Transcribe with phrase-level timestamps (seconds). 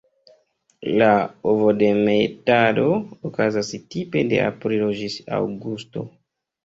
[1.01, 1.09] La
[1.51, 2.87] ovodemetado
[3.31, 6.09] okazas tipe de aprilo ĝis aŭgusto.